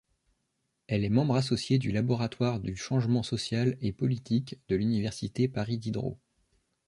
Elle 0.87 1.05
est 1.05 1.09
membre 1.09 1.35
associée 1.35 1.77
du 1.77 1.91
Laboratoire 1.91 2.59
du 2.59 2.75
changement 2.75 3.21
social 3.21 3.77
et 3.81 3.91
politique 3.93 4.57
de 4.67 4.75
l'université 4.75 5.47
Paris-Diderot. 5.47 6.17